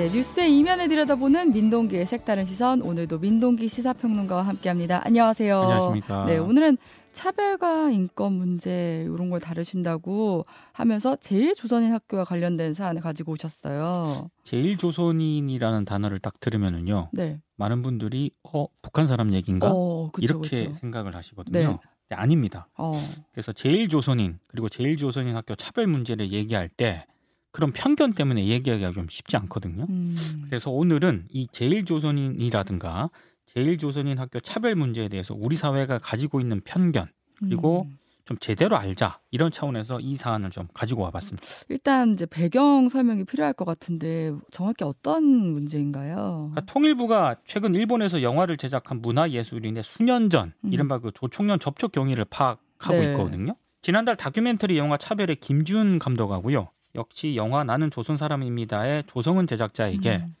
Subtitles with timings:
[0.00, 2.80] 네, 뉴스의 이면에 들여다보는 민동기의 색다른 시선.
[2.80, 5.02] 오늘도 민동기 시사평론가와 함께합니다.
[5.04, 5.60] 안녕하세요.
[5.60, 6.24] 안녕하십니까.
[6.24, 6.78] 네, 오늘은
[7.12, 14.30] 차별과 인권 문제 이런 걸 다루신다고 하면서 제일 조선인 학교와 관련된 사안을 가지고 오셨어요.
[14.42, 17.10] 제일 조선인이라는 단어를 딱 들으면은요.
[17.12, 17.38] 네.
[17.56, 20.72] 많은 분들이 어 북한 사람 얘기인가 어, 그쵸, 이렇게 그쵸.
[20.78, 21.58] 생각을 하시거든요.
[21.58, 21.66] 네.
[21.66, 22.68] 근데 아닙니다.
[22.78, 22.92] 어,
[23.32, 27.04] 그래서 제일 조선인 그리고 제일 조선인 학교 차별 문제를 얘기할 때
[27.52, 29.86] 그런 편견 때문에 얘기하기가 좀 쉽지 않거든요.
[29.88, 33.10] 음, 그래서 오늘은 이 제일조선인이라든가
[33.46, 37.08] 제일조선인 학교 차별 문제에 대해서 우리 사회가 가지고 있는 편견
[37.38, 37.98] 그리고 음.
[38.24, 41.44] 좀 제대로 알자 이런 차원에서 이 사안을 좀 가지고 와봤습니다.
[41.68, 46.50] 일단 이제 배경 설명이 필요할 것 같은데 정확히 어떤 문제인가요?
[46.52, 50.72] 그러니까 통일부가 최근 일본에서 영화를 제작한 문화예술인의 수년 전 음.
[50.72, 53.10] 이른바 그 조총련 접촉 경위를 파악하고 네.
[53.10, 53.56] 있거든요.
[53.82, 56.68] 지난달 다큐멘터리 영화 차별의 김준 감독하고요.
[56.94, 60.34] 역시 영화 나는 조선 사람입니다의 조성은 제작자에게 음,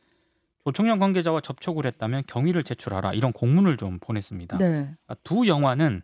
[0.64, 4.58] 조총련 관계자와 접촉을 했다면 경위를 제출하라 이런 공문을 좀 보냈습니다.
[4.58, 4.66] 네.
[4.66, 6.02] 그러니까 두 영화는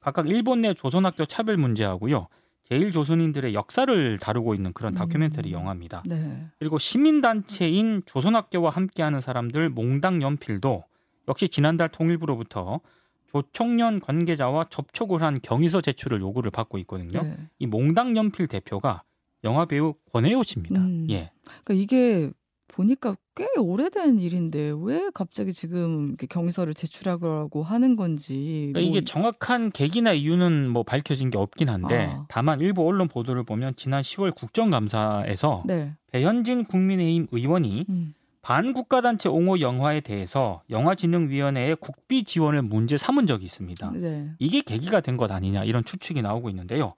[0.00, 2.28] 각각 일본 내 조선학교 차별 문제하고요.
[2.68, 5.60] 제일조선인들의 역사를 다루고 있는 그런 다큐멘터리 음.
[5.60, 6.02] 영화입니다.
[6.04, 6.46] 네.
[6.58, 10.84] 그리고 시민단체인 조선학교와 함께하는 사람들 몽당 연필도
[11.28, 12.80] 역시 지난달 통일부로부터
[13.32, 17.22] 조총련 관계자와 접촉을 한 경위서 제출을 요구를 받고 있거든요.
[17.22, 17.36] 네.
[17.58, 19.02] 이 몽당 연필 대표가
[19.46, 20.80] 영화 배우 권혜요 씨입니다.
[20.80, 21.06] 음.
[21.10, 21.30] 예.
[21.64, 22.30] 그러니까 이게
[22.68, 29.70] 보니까 꽤 오래된 일인데 왜 갑자기 지금 경위서를 제출하라고 하는 건지 그러니까 뭐 이게 정확한
[29.70, 32.24] 계기나 이유는 뭐 밝혀진 게 없긴 한데 아.
[32.28, 35.92] 다만 일부 언론 보도를 보면 지난 10월 국정감사에서 네.
[36.12, 38.14] 배현진 국민의힘 의원이 음.
[38.42, 43.90] 반국가단체 옹호 영화에 대해서 영화진흥위원회에 국비 지원을 문제 삼은 적이 있습니다.
[43.94, 44.28] 네.
[44.38, 46.94] 이게 계기가 된 것 아니냐 이런 추측이 나오고 있는데요.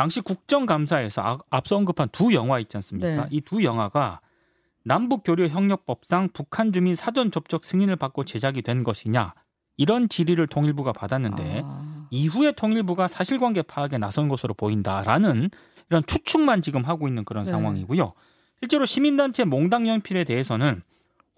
[0.00, 3.24] 당시 국정감사에서 아- 앞서 언급한 두 영화 있지 않습니까?
[3.24, 3.28] 네.
[3.30, 4.22] 이두 영화가
[4.82, 9.34] 남북교류협력법상 북한 주민 사전 접촉 승인을 받고 제작이 된 것이냐
[9.76, 12.06] 이런 질의를 통일부가 받았는데 아.
[12.10, 15.50] 이후에 통일부가 사실관계 파악에 나선 것으로 보인다라는
[15.90, 17.50] 이런 추측만 지금 하고 있는 그런 네.
[17.50, 18.14] 상황이고요.
[18.60, 20.82] 실제로 시민단체 몽당연필에 대해서는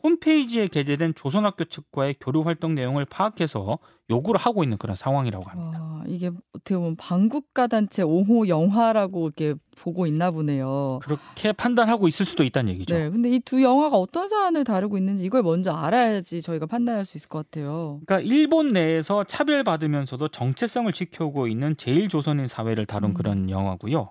[0.03, 3.79] 홈페이지에 게재된 조선학교 측과의 교류 활동 내용을 파악해서
[4.11, 5.81] 요구를 하고 있는 그런 상황이라고 합니다.
[5.81, 10.99] 와, 이게 어떻게 보면 반국가 단체 옹호 영화라고 이렇게 보고 있나 보네요.
[11.03, 12.95] 그렇게 판단하고 있을 수도 있다는 얘기죠.
[12.97, 17.17] 네, 근데 이 두 영화가 어떤 사안을 다루고 있는지 이걸 먼저 알아야지 저희가 판단할 수
[17.17, 18.01] 있을 것 같아요.
[18.07, 23.15] 그러니까 일본 내에서 차별받으면서도 정체성을 지켜오고 있는 제일조선인 사회를 다룬 음.
[23.15, 24.11] 그런 영화고요.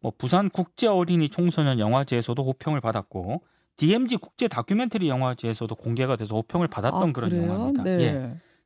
[0.00, 3.42] 뭐 부산 국제 어린이 청소년 영화제에서도 호평을 받았고
[3.82, 7.48] DMZ 국제 다큐멘터리 영화제에서도 공개가 돼서 호평을 받았던 아, 그런 그래요?
[7.48, 7.82] 영화입니다.
[7.82, 7.90] 네.
[8.00, 8.10] 예.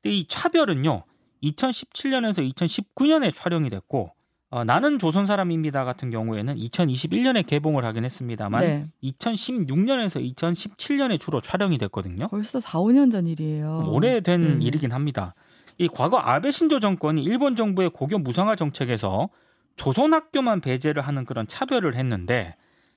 [0.02, 1.04] 근데 이 차별은요.
[1.42, 4.10] 2017년에서 2019년에 촬영이 됐고
[4.50, 8.86] 어, 나는 조선 사람입니다 같은 경우에는 2021년에 개봉을 하긴 했습니다만 네.
[9.04, 12.28] 2016년에서 2017년에 주로 촬영이 됐거든요.
[12.28, 13.88] 벌써 4, 5년 전 일이에요.
[13.88, 14.64] 오래된 네.
[14.66, 15.34] 일이긴 합니다.
[15.78, 19.30] 이 과거 아베 신조 정권이 일본 정부의 고교 무상화 정책에서
[19.76, 22.54] 조선 학교만 배제를 하는 그런 차별을 했는데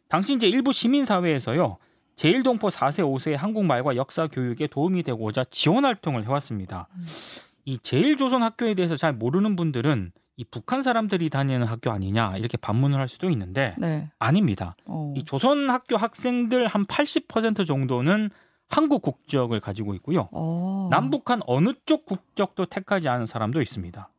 [0.09, 1.77] 당시 이제 일부 시민 사회에서요.
[2.23, 6.89] 제일동포 4세 5세의 한국말과 역사 교육에 도움이 되고자 지원 활동을 해왔습니다.
[6.93, 7.05] 음.
[7.63, 12.99] 이 제일조선 학교에 대해서 잘 모르는 분들은 이 북한 사람들이 다니는 학교 아니냐 이렇게 반문을
[12.99, 14.09] 할 수도 있는데 네.
[14.19, 14.75] 아닙니다.
[14.83, 15.13] 어.
[15.15, 18.31] 이 조선 학교 학생들 한 80% 정도는
[18.67, 20.27] 한국 국적을 가지고 있고요.
[20.33, 20.89] 어.
[20.91, 24.09] 남북한 어느 쪽 국적도 택하지 않은 사람도 있습니다.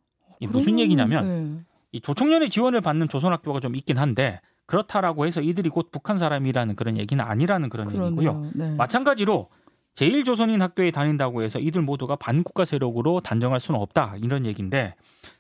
[0.41, 1.27] 이 무슨 그러면- 얘기냐면
[1.59, 1.65] 네.
[1.93, 4.41] 이 조총련의 지원을 받는 조선 학교가 좀 있긴 한데
[4.71, 8.15] 그렇다라고 해서 이들이 곧 북한 사람이라는 그런 얘기는 아니라는 그런 얘기고요.
[8.15, 8.51] 그러네요.
[8.55, 8.71] 네.
[8.77, 9.49] 마찬가지로
[9.97, 14.95] 제일조선인 학교에 다닌다고 해서 이들 모두가 반국가 세력으로 단정할 수는 없다 이런 얘기인데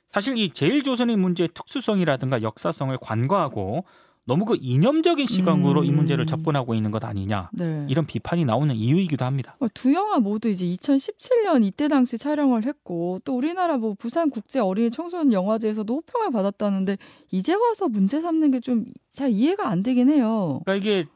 [0.08, 3.84] 사실 이 제일조선인 문제의 특수성이라든가 역사성을 관과하고
[4.30, 5.96] 너무 그 이념적인 시각으로 이 음.
[5.96, 7.84] 문제를 접근하고 있는 것 아니냐 네.
[7.88, 9.56] 이런 비판이 나오는 이유이기도 합니다.
[9.58, 14.60] 어, 두 영화 모두 이제 2017년 이때 당시 촬영을 했고 또 우리나라 뭐 부산 국제
[14.60, 16.96] 어린이 청소년 영화제에서도 호평을 받았다는데
[17.32, 20.60] 이제 와서 문제 삼는 게 좀 잘 이해가 안 되긴 해요.
[20.64, 21.08] 그러니까 이게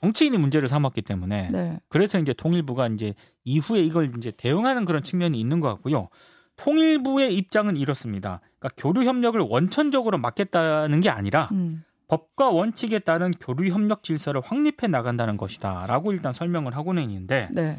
[0.00, 1.78] 정치인이 문제를 삼았기 때문에 네.
[1.88, 3.12] 그래서 이제 통일부가 이제
[3.44, 6.08] 이후에 이걸 이제 대응하는 그런 측면이 있는 것 같고요.
[6.56, 8.40] 통일부의 입장은 이렇습니다.
[8.58, 11.84] 그러니까 교류 협력을 원천적으로 막겠다는 게 아니라 음.
[12.08, 17.76] 법과 원칙에 따른 교류 협력 질서를 확립해 나간다는 것이다라고 일단 설명을 하고는 있는데 네.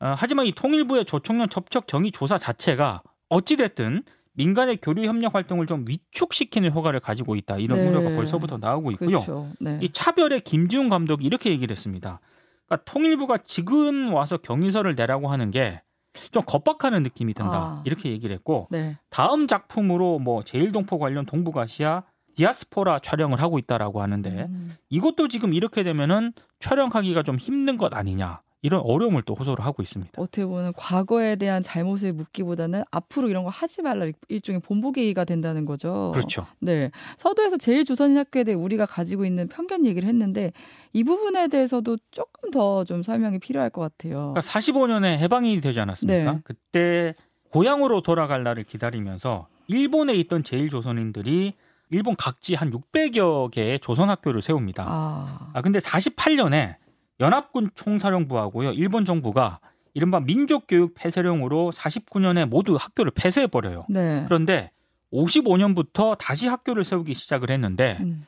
[0.00, 4.02] 어, 하지만 이 통일부의 조총련 접촉 경위 조사 자체가 어찌 됐든
[4.32, 7.88] 민간의 교류 협력 활동을 좀 위축시키는 효과를 가지고 있다 이런 네.
[7.88, 9.08] 우려가 벌써부터 나오고 있고요.
[9.08, 9.50] 그렇죠.
[9.60, 9.78] 네.
[9.82, 12.20] 이 차별의 김지훈 감독이 이렇게 얘기를 했습니다.
[12.66, 15.82] 그러니까 통일부가 지금 와서 경위서를 내라고 하는 게
[16.30, 17.52] 좀 겁박하는 느낌이 든다.
[17.52, 17.82] 아.
[17.84, 18.98] 이렇게 얘기를 했고 네.
[19.10, 22.02] 다음 작품으로 뭐 제일동포 관련 동북아시아
[22.40, 24.72] 디아스포라 촬영을 하고 있다라고 하는데 음.
[24.88, 30.12] 이것도 지금 이렇게 되면은 촬영하기가 좀 힘든 것 아니냐 이런 어려움을 또 호소를 하고 있습니다.
[30.20, 36.12] 어떻게 보면 과거에 대한 잘못을 묻기보다는 앞으로 이런 거 하지 말라 일종의 본보기가 된다는 거죠.
[36.14, 36.46] 그렇죠.
[36.60, 36.90] 네.
[37.18, 40.52] 서두에서 제일 조선인 학교에 대해 우리가 가지고 있는 편견 얘기를 했는데
[40.94, 44.32] 이 부분에 대해서도 조금 더 좀 설명이 필요할 것 같아요.
[44.34, 46.32] 그러니까 45년에 해방이 되지 않았습니까?
[46.32, 46.40] 네.
[46.44, 47.14] 그때
[47.50, 51.54] 고향으로 돌아갈 날을 기다리면서 일본에 있던 제일 조선인들이
[51.90, 54.84] 일본 각지 한 600여 개의 조선 학교를 세웁니다.
[54.86, 56.76] 아, 아 근데 48년에
[57.18, 59.60] 연합군 총사령부하고요 일본 정부가
[59.92, 63.84] 이른바 민족교육 폐쇄령으로 49년에 모두 학교를 폐쇄해 버려요.
[63.88, 64.24] 네.
[64.26, 64.70] 그런데
[65.12, 68.24] 55년부터 다시 학교를 세우기 시작을 했는데 음.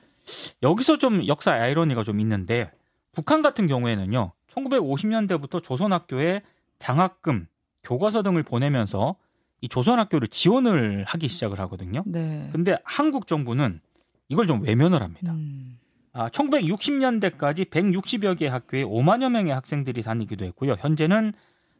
[0.63, 2.71] 여기서 좀 역사 아이러니가 좀 있는데
[3.13, 6.43] 북한 같은 경우에는요 1950년대부터 조선 학교에
[6.79, 7.47] 장학금,
[7.85, 9.17] 교과서 등을 보내면서
[9.63, 12.03] 이 조선학교를 지원을 하기 시작을 하거든요.
[12.05, 12.51] 네.
[12.53, 13.81] 근데 한국 정부는
[14.29, 15.33] 이걸 좀 외면을 합니다.
[15.33, 15.79] 음.
[16.13, 20.77] 아, 1960년대까지 160여 개 학교에 5만여 명의 학생들이 다니기도 했고요.
[20.79, 21.33] 현재는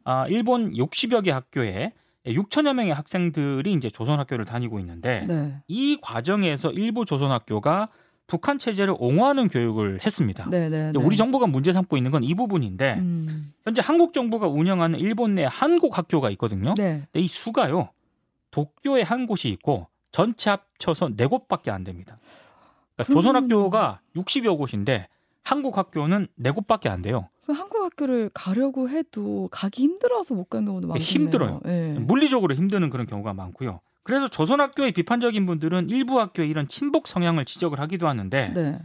[0.05, 1.91] 아, 일본 60여 개 학교에
[2.25, 5.61] 6천여 명의 학생들이 이제 조선학교를 다니고 있는데 네.
[5.67, 7.89] 이 과정에서 일부 조선학교가
[8.27, 10.49] 북한 체제를 옹호하는 교육을 했습니다.
[10.49, 10.91] 네, 네.
[10.91, 10.99] 네.
[10.99, 13.53] 우리 정부가 문제 삼고 있는 건 이 부분인데 음.
[13.63, 16.73] 현재 한국 정부가 운영하는 일본 내 한국 학교가 있거든요.
[16.77, 17.03] 네.
[17.11, 17.89] 근데 이 수가요.
[18.51, 22.17] 도쿄에 한 곳이 있고 전체 합쳐서 네 곳밖에 안 됩니다.
[22.95, 25.07] 그러니까 그러면- 조선학교가 60여 곳인데
[25.43, 27.27] 한국 학교는 네 곳밖에 안 돼요.
[27.43, 31.05] 그럼 한국 학교를 가려고 해도 가기 힘들어서 못간 경우도 많겠네요.
[31.05, 31.59] 힘들어요.
[31.65, 31.93] 네.
[31.99, 33.81] 물리적으로 힘드는 그런 경우가 많고요.
[34.03, 38.79] 그래서 조선학교의 비판적인 분들은 일부 학교의 이런 친복 성향을 지적을 하기도 하는데 네.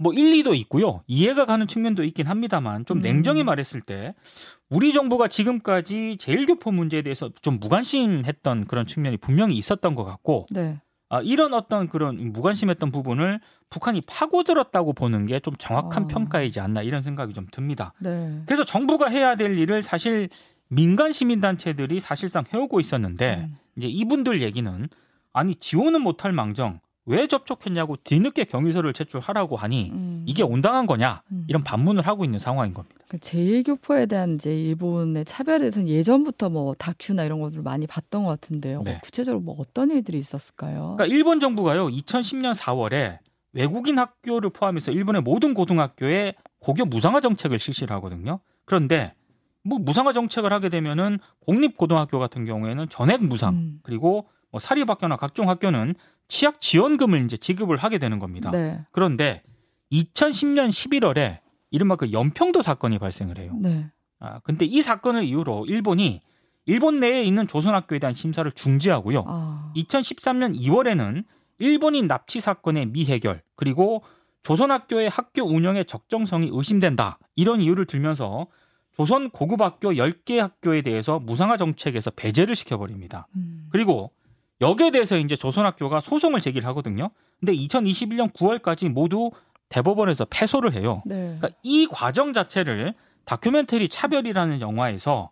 [0.00, 1.02] 뭐 일리도 있고요.
[1.06, 3.02] 이해가 가는 측면도 있긴 합니다만 좀 음.
[3.02, 4.14] 냉정히 말했을 때
[4.68, 10.80] 우리 정부가 지금까지 제일교포 문제에 대해서 좀 무관심했던 그런 측면이 분명히 있었던 것 같고 네.
[11.10, 16.06] 아, 이런 어떤 그런 무관심했던 부분을 북한이 파고들었다고 보는 게 좀 정확한 어.
[16.06, 17.92] 평가이지 않나 이런 생각이 좀 듭니다.
[17.98, 18.42] 네.
[18.46, 20.28] 그래서 정부가 해야 될 일을 사실
[20.68, 23.56] 민간 시민단체들이 사실상 해오고 있었는데 음.
[23.78, 24.88] 이제 이분들 얘기는
[25.32, 30.24] 아니 지원은 못할 망정 왜 접촉했냐고 뒤늦게 경위서를 제출하라고 하니 음.
[30.26, 31.46] 이게 온당한 거냐 음.
[31.48, 32.96] 이런 반문을 하고 있는 상황인 겁니다.
[33.08, 38.28] 그 제일교포에 대한 이제 일본의 차별에 대해서는 예전부터 뭐 다큐나 이런 것들을 많이 봤던 것
[38.28, 38.82] 같은데요.
[38.82, 38.90] 네.
[38.90, 40.96] 뭐 구체적으로 뭐 어떤 일들이 있었을까요?
[40.98, 43.18] 그러니까 일본 정부가요 2010년 4월에
[43.52, 48.40] 외국인 학교를 포함해서 일본의 모든 고등학교에 고교 무상화 정책을 실시를 하거든요.
[48.66, 49.14] 그런데
[49.68, 53.80] 뭐 무상화 정책을 하게 되면은 공립 고등학교 같은 경우에는 전액 무상 음.
[53.82, 55.94] 그리고 뭐 사립학교나 각종 학교는
[56.28, 58.50] 취약 지원금을 이제 지급을 하게 되는 겁니다.
[58.50, 58.80] 네.
[58.92, 59.42] 그런데
[59.92, 61.38] 2010년 11월에
[61.70, 63.54] 이른바 그 연평도 사건이 발생을 해요.
[63.60, 63.90] 네.
[64.20, 66.20] 아, 근데 이 사건을 이유로 일본이
[66.66, 69.24] 일본 내에 있는 조선학교에 대한 심사를 중지하고요.
[69.26, 69.72] 아.
[69.76, 71.24] 2013년 2월에는
[71.58, 74.02] 일본인 납치 사건의 미해결 그리고
[74.42, 78.46] 조선학교의 학교 운영의 적정성이 의심된다 이런 이유를 들면서
[78.98, 83.28] 조선 고급 학교 10개 학교에 대해서 무상화 정책에서 배제를 시켜버립니다.
[83.36, 83.68] 음.
[83.70, 84.10] 그리고
[84.60, 87.10] 여기에 대해서 이제 조선학교가 소송을 제기를 하거든요.
[87.38, 89.30] 근데 2021년 9월까지 모두
[89.68, 91.02] 대법원에서 패소를 해요.
[91.06, 91.36] 네.
[91.38, 95.30] 그러니까 이 과정 자체를 다큐멘터리 차별이라는 영화에서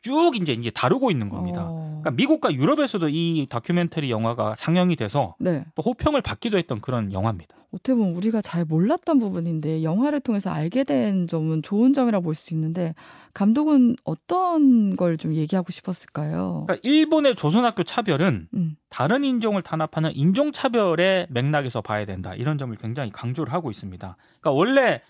[0.00, 1.66] 쭉 이제 이제 다루고 있는 겁니다.
[1.68, 2.00] 어.
[2.00, 5.64] 그러니까 미국과 유럽에서도 이 다큐멘터리 영화가 상영이 돼서 네.
[5.74, 7.56] 또 호평을 받기도 했던 그런 영화입니다.
[7.72, 12.94] 어떻게 보면 우리가 잘 몰랐던 부분인데 영화를 통해서 알게 된 점은 좋은 점이라고 볼수 있는데
[13.34, 16.64] 감독은 어떤 걸 좀 얘기하고 싶었을까요?
[16.66, 18.76] 그러니까 일본의 조선학교 차별은 음.
[18.88, 22.34] 다른 인종을 탄압하는 인종 차별의 맥락에서 봐야 된다.
[22.34, 24.16] 이런 점을 굉장히 강조를 하고 있습니다.
[24.40, 25.00] 그러니까 원래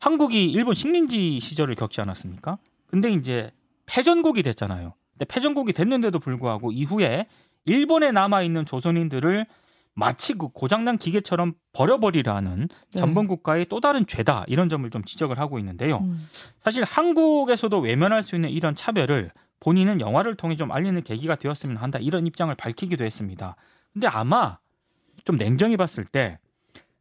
[0.00, 2.56] 한국이 일본 식민지 시절을 겪지 않았습니까?
[2.86, 3.50] 근데 이제
[3.90, 4.94] 패전국이 됐잖아요.
[5.12, 7.26] 근데 패전국이 됐는데도 불구하고 이후에
[7.64, 9.46] 일본에 남아 있는 조선인들을
[9.94, 12.98] 마치 그 고장난 기계처럼 버려버리라는 네.
[12.98, 15.98] 전범 국가의 또 다른 죄다 이런 점을 좀 지적을 하고 있는데요.
[15.98, 16.24] 음.
[16.62, 21.98] 사실 한국에서도 외면할 수 있는 이런 차별을 본인은 영화를 통해 좀 알리는 계기가 되었으면 한다
[22.00, 23.56] 이런 입장을 밝히기도 했습니다.
[23.92, 24.58] 근데 아마
[25.24, 26.38] 좀 냉정히 봤을 때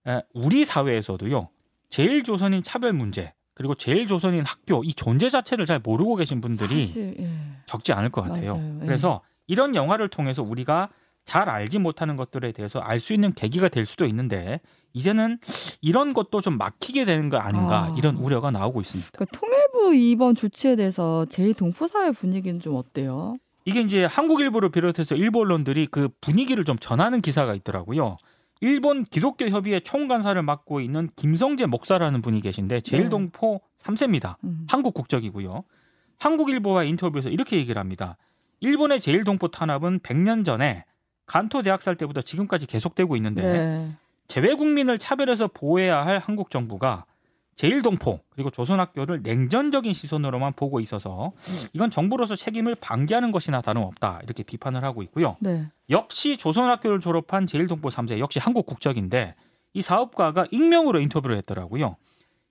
[0.07, 1.49] 에, 우리 사회에서도요
[1.89, 6.85] 제일 조선인 차별 문제 그리고 제일 조선인 학교 이 존재 자체를 잘 모르고 계신 분들이
[6.85, 7.29] 사실, 예.
[7.65, 8.55] 적지 않을 것 같아요.
[8.55, 8.79] 맞아요.
[8.81, 8.85] 예.
[8.85, 10.87] 그래서 이런 영화를 통해서 우리가
[11.25, 14.61] 잘 알지 못하는 것들에 대해서 알 수 있는 계기가 될 수도 있는데
[14.93, 15.39] 이제는
[15.81, 17.95] 이런 것도 좀 막히게 되는 거 아닌가 아.
[17.97, 19.09] 이런 우려가 나오고 있습니다.
[19.13, 23.35] 그러니까 통일부 이번 조치에 대해서 제일 동포 사회 분위기는 좀 어때요?
[23.65, 28.15] 이게 이제 한국 일보를 비롯해서 일부 언론들이 그 분위기를 좀 전하는 기사가 있더라고요.
[28.61, 34.35] 일본 기독교 협의회 총간사를 맡고 있는 김성재 목사라는 분이 계신데 제일동포 3세입니다.
[34.43, 34.67] 음.
[34.69, 35.63] 한국 국적이고요.
[36.17, 38.17] 한국일보와 인터뷰에서 이렇게 얘기를 합니다.
[38.59, 40.83] 일본의 제일동포 탄압은 100년 전에
[41.25, 43.91] 간토 대학살 때부터 지금까지 계속되고 있는데 네.
[44.27, 47.05] 재외 국민을 차별해서 보호해야 할 한국 정부가
[47.59, 51.33] 제일동포 그리고 조선학교를 냉전적인 시선으로만 보고 있어서
[51.73, 55.35] 이건 정부로서 책임을 방기하는 것이나 다름없다 이렇게 비판을 하고 있고요.
[55.41, 55.67] 네.
[55.89, 59.35] 역시 조선학교를 졸업한 제일동포 3세 역시 한국 국적인데
[59.73, 61.97] 이 사업가가 익명으로 인터뷰를 했더라고요.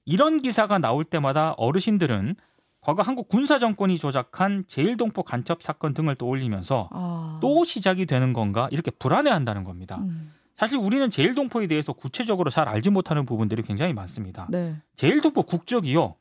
[0.04, 2.36] 이런 기사가 나올 때마다 어르신들은
[2.82, 7.38] 과거 한국 군사 정권이 조작한 제일동포 간첩 사건 등을 떠올리면서 아.
[7.40, 10.00] 또 시작이 되는 건가 이렇게 불안해한다는 겁니다.
[10.02, 10.34] 음.
[10.58, 14.48] 사실 우리는 제일동포에 대해서 구체적으로 잘 알지 못하는 부분들이 굉장히 많습니다.
[14.50, 14.76] 네.
[14.96, 16.16] 제일동포 국적이요.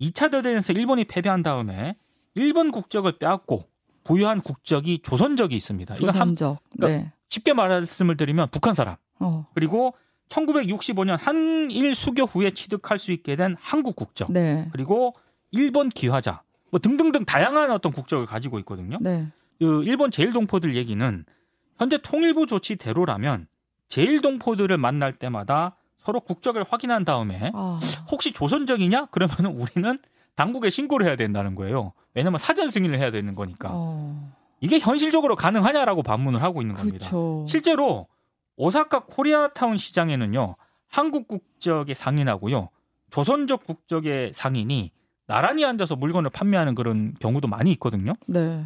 [0.00, 1.94] 2차 대전에서 일본이 패배한 다음에
[2.34, 3.64] 일본 국적을 빼앗고
[4.04, 5.94] 부여한 국적이 조선적이 있습니다.
[5.96, 6.58] 이거 한, 조선적.
[6.72, 7.12] 그러니까 네.
[7.28, 8.96] 쉽게 말씀을 드리면 북한 사람.
[9.20, 9.46] 어.
[9.54, 9.94] 그리고
[10.30, 14.32] 1965년 한일 수교 후에 취득할 수 있게 된 한국 국적.
[14.32, 14.68] 네.
[14.72, 15.12] 그리고
[15.50, 16.42] 일본 기화자.
[16.70, 18.96] 뭐 등등등 다양한 어떤 국적을 가지고 있거든요.
[19.02, 19.26] 네.
[19.58, 21.24] 그 일본 제일동포들 얘기는
[21.78, 23.48] 현재 통일부 조치대로라면
[23.88, 27.80] 제일 동포들을 만날 때마다 서로 국적을 확인한 다음에 아.
[28.10, 29.06] 혹시 조선적이냐?
[29.10, 29.98] 그러면 우리는
[30.34, 31.92] 당국에 신고를 해야 된다는 거예요.
[32.14, 33.70] 왜냐면 사전 승인을 해야 되는 거니까.
[33.72, 34.32] 어.
[34.60, 36.98] 이게 현실적으로 가능하냐라고 반문을 하고 있는 겁니다.
[36.98, 37.44] 그렇죠.
[37.48, 38.06] 실제로
[38.56, 40.56] 오사카 코리아타운 시장에는요.
[40.88, 42.70] 한국 국적의 상인하고요.
[43.10, 44.90] 조선적 국적의 상인이
[45.26, 48.14] 나란히 앉아서 물건을 판매하는 그런 경우도 많이 있거든요.
[48.26, 48.64] 네.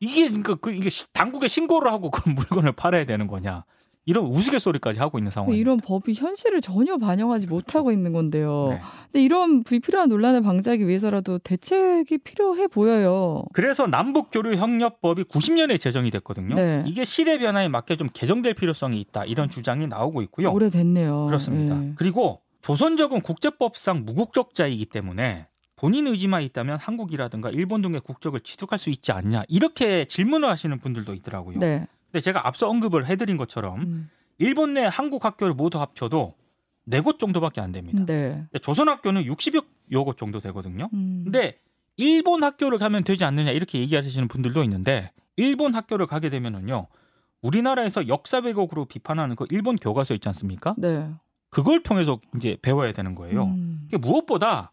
[0.00, 3.64] 이게 그러니까 그 이게 시- 당국에 신고를 하고 그 물건을 팔아야 되는 거냐?
[4.08, 5.54] 이런 우스갯소리까지 하고 있는 상황.
[5.54, 8.68] 이런 법이 현실을 전혀 반영하지 못하고 있는 건데요.
[8.70, 8.80] 네.
[9.12, 13.44] 근데 이런 불필요한 논란을 방지하기 위해서라도 대책이 필요해 보여요.
[13.52, 16.54] 그래서 남북 교류 협력법이 90년에 제정이 됐거든요.
[16.54, 16.84] 네.
[16.86, 20.52] 이게 시대 변화에 맞게 좀 개정될 필요성이 있다 이런 주장이 나오고 있고요.
[20.52, 21.26] 오래됐네요.
[21.26, 21.78] 그렇습니다.
[21.84, 21.92] 예.
[21.96, 29.12] 그리고 조선적은 국제법상 무국적자이기 때문에 본인 의지만 있다면 한국이라든가 일본 등의 국적을 취득할 수 있지
[29.12, 31.58] 않냐 이렇게 질문을 하시는 분들도 있더라고요.
[31.58, 31.86] 네.
[32.10, 34.10] 근데 제가 앞서 언급을 해드린 것처럼 음.
[34.38, 36.34] 일본 내 한국 학교를 모두 합쳐도
[36.84, 38.04] 네 곳 정도밖에 안 됩니다.
[38.06, 38.46] 네.
[38.62, 40.88] 조선 학교는 60여 곳 정도 되거든요.
[40.94, 41.22] 음.
[41.24, 41.58] 근데
[41.96, 46.86] 일본 학교를 가면 되지 않느냐 이렇게 얘기하시는 분들도 있는데 일본 학교를 가게 되면은요
[47.42, 50.74] 우리나라에서 역사 왜곡으로 비판하는 그 일본 교과서 있지 않습니까?
[50.78, 51.10] 네.
[51.50, 53.44] 그걸 통해서 이제 배워야 되는 거예요.
[53.44, 53.82] 음.
[53.86, 54.72] 이게 무엇보다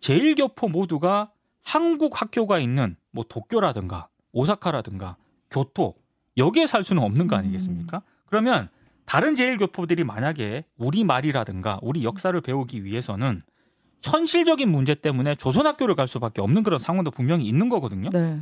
[0.00, 1.30] 제일교포 모두가
[1.64, 5.16] 한국 학교가 있는 뭐 도쿄라든가 오사카라든가
[5.50, 5.94] 교토
[6.38, 8.02] 여기에 살 수는 없는 거 아니겠습니까?
[8.26, 8.68] 그러면
[9.04, 13.42] 다른 제일교포들이 만약에 우리 말이라든가 우리 역사를 배우기 위해서는
[14.02, 18.10] 현실적인 문제 때문에 조선학교를 갈 수밖에 없는 그런 상황도 분명히 있는 거거든요.
[18.10, 18.40] 네.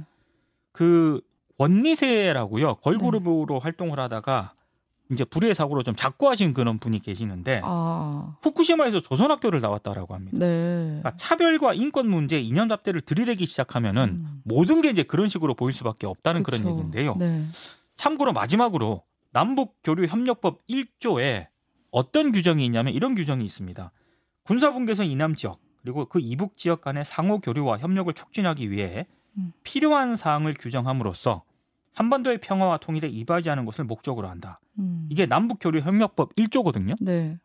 [0.72, 1.20] 그
[1.58, 2.76] 원리세라고요.
[2.76, 4.52] 걸그룹으로 활동을 하다가
[5.10, 8.36] 이제 불의의 사고로 좀 작고하신 그런 분이 계시는데 아.
[8.42, 10.36] 후쿠시마에서 조선학교를 나왔다라고 합니다.
[10.36, 10.46] 네.
[11.00, 14.42] 그러니까 차별과 인권 문제 이념 잡대를 들이대기 시작하면은 음.
[14.44, 16.72] 모든 게 이제 그런 식으로 보일 수밖에 없다는 그런 그쵸.
[16.72, 17.14] 얘기인데요.
[17.18, 17.44] 네.
[17.96, 21.48] 참고로 마지막으로 남북 교류 협력법 1조에
[21.90, 23.92] 어떤 규정이 있냐면 이런 규정이 있습니다.
[24.44, 29.06] 군사분계선 이남 지역 그리고 그 이북 지역 간의 상호 교류와 협력을 촉진하기 위해
[29.38, 29.52] 음.
[29.62, 31.44] 필요한 사항을 규정함으로써
[31.94, 34.60] 한반도의 평화와 통일에 이바지하는 것을 목적으로 한다.
[34.78, 35.06] 음.
[35.10, 36.96] 이게 남북 교류 협력법 1조거든요.
[37.00, 37.38] 네.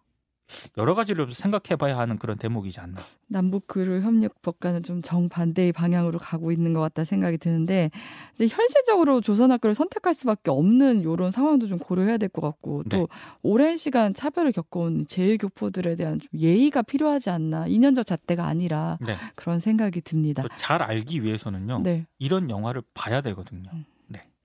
[0.77, 2.97] 여러 가지를 생각해봐야 하는 그런 대목이지 않나.
[3.27, 7.89] 남북 교류 협력 법과는 좀 정반대의 방향으로 가고 있는 것 같다 생각이 드는데
[8.35, 13.07] 이제 현실적으로 조선학교를 선택할 수밖에 없는 이런 상황도 좀 고려해야 될 것 같고 또 네.
[13.41, 19.15] 오랜 시간 차별을 겪어온 제일교포들에 대한 좀 예의가 필요하지 않나 인연적 잣대가 아니라 네.
[19.35, 20.43] 그런 생각이 듭니다.
[20.43, 21.81] 또잘 알기 위해서는요.
[21.83, 22.05] 네.
[22.19, 23.69] 이런 영화를 봐야 되거든요.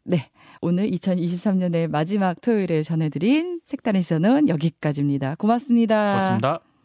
[0.07, 0.31] 네.
[0.63, 5.35] 오늘 2023년의 마지막 토요일에 전해드린 색다른 시선은 여기까지입니다.
[5.37, 6.13] 고맙습니다.
[6.15, 6.76] 고맙습니다.